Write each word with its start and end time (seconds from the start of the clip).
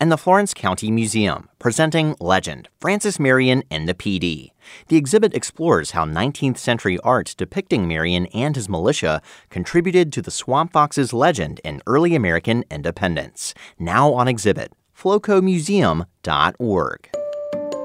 and 0.00 0.12
the 0.12 0.18
Florence 0.18 0.54
County 0.54 0.90
Museum, 0.90 1.48
presenting 1.58 2.16
Legend 2.20 2.68
Francis 2.80 3.18
Marion 3.18 3.62
and 3.70 3.88
the 3.88 3.94
Pee 3.94 4.18
Dee. 4.18 4.52
The 4.88 4.96
exhibit 4.96 5.34
explores 5.34 5.92
how 5.92 6.04
19th 6.04 6.58
century 6.58 6.98
art 7.04 7.34
depicting 7.36 7.86
Marion 7.88 8.26
and 8.26 8.54
his 8.56 8.68
militia 8.68 9.22
contributed 9.50 10.12
to 10.12 10.22
the 10.22 10.30
Swamp 10.30 10.72
Fox's 10.72 11.12
legend 11.12 11.60
in 11.64 11.82
early 11.86 12.14
American 12.14 12.64
independence. 12.70 13.54
Now 13.78 14.12
on 14.12 14.28
exhibit, 14.28 14.72
flocomuseum.org. 14.98 17.10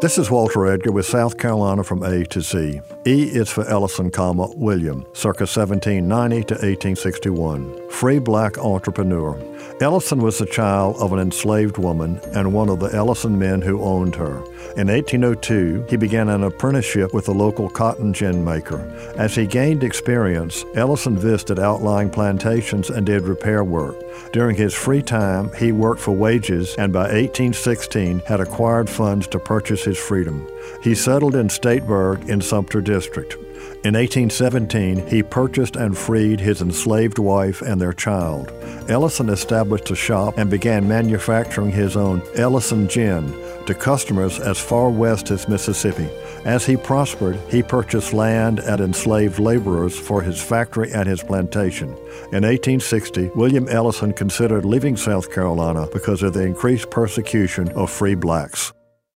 This 0.02 0.18
is 0.18 0.32
Walter 0.32 0.68
Edgar 0.68 0.94
with 0.94 1.06
South 1.06 1.38
Carolina 1.38 1.84
from 1.84 2.04
A 2.04 2.24
to 2.28 2.40
Z. 2.40 2.80
E 3.06 3.24
is 3.24 3.50
for 3.50 3.68
Ellison, 3.68 4.10
comma, 4.10 4.48
William, 4.56 5.04
circa 5.14 5.44
1790 5.44 6.36
to 6.46 6.54
1861. 6.54 7.79
Free 7.90 8.20
black 8.20 8.58
entrepreneur. 8.58 9.38
Ellison 9.82 10.20
was 10.20 10.38
the 10.38 10.46
child 10.46 10.96
of 10.98 11.12
an 11.12 11.20
enslaved 11.20 11.78
woman 11.78 12.20
and 12.34 12.54
one 12.54 12.70
of 12.70 12.80
the 12.80 12.94
Ellison 12.94 13.38
men 13.38 13.62
who 13.62 13.82
owned 13.82 14.16
her. 14.16 14.38
In 14.78 14.88
1802, 14.88 15.86
he 15.90 15.98
began 15.98 16.30
an 16.30 16.44
apprenticeship 16.44 17.14
with 17.14 17.28
a 17.28 17.34
local 17.34 17.70
cotton 17.70 18.14
gin 18.14 18.44
maker. 18.44 18.80
As 19.18 19.36
he 19.36 19.46
gained 19.46 19.84
experience, 19.84 20.64
Ellison 20.76 21.18
visited 21.18 21.60
outlying 21.60 22.10
plantations 22.10 22.90
and 22.90 23.06
did 23.06 23.24
repair 23.24 23.64
work. 23.64 23.96
During 24.32 24.56
his 24.56 24.74
free 24.74 25.02
time, 25.02 25.52
he 25.54 25.72
worked 25.72 26.02
for 26.02 26.12
wages 26.12 26.76
and 26.78 26.94
by 26.94 27.12
1816 27.12 28.20
had 28.20 28.40
acquired 28.40 28.90
funds 28.90 29.28
to 29.28 29.40
purchase 29.40 29.84
his 29.84 29.98
freedom. 29.98 30.48
He 30.84 30.96
settled 30.96 31.36
in 31.36 31.50
Stateburg 31.50 32.30
in 32.30 32.42
Sumter 32.42 32.82
District. 32.82 33.36
In 33.84 33.96
1817, 33.96 35.08
he 35.08 35.24
purchased 35.24 35.76
and 35.76 35.98
freed 35.98 36.40
his 36.40 36.62
enslaved 36.62 37.18
wife 37.18 37.62
and 37.62 37.80
their 37.80 37.94
child. 37.94 38.52
Ellison 38.90 39.30
established 39.30 39.92
a 39.92 39.96
shop 39.96 40.38
and 40.38 40.50
began 40.50 40.88
manufacturing 40.88 41.72
his 41.72 41.96
own 41.96 42.22
Ellison 42.36 42.88
gin 42.88 43.34
to 43.66 43.74
customers 43.74 44.40
as 44.40 44.60
far 44.60 44.90
west 44.90 45.32
as 45.32 45.48
Mississippi. 45.48 46.10
As 46.44 46.66
he 46.66 46.76
prospered, 46.76 47.38
he 47.50 47.62
purchased 47.62 48.14
land 48.14 48.60
and 48.60 48.82
enslaved 48.82 49.40
laborers 49.40 49.98
for 49.98 50.22
his 50.22 50.42
factory 50.42 50.92
and 50.92 51.08
his 51.08 51.22
plantation. 51.22 51.90
In 52.32 52.44
1860, 52.44 53.32
William 53.36 53.68
Ellison 53.70 54.14
considered 54.14 54.66
leaving 54.66 54.98
South 54.98 55.32
Carolina 55.32 55.88
because 55.94 56.24
of 56.24 56.34
the 56.34 56.44
increased 56.44 56.90
persecution 56.90 57.70
of 57.70 57.92
free 57.92 58.16
blacks. 58.16 58.74